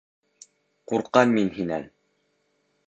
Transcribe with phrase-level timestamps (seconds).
[0.93, 1.89] Ҡурҡам мин һинән.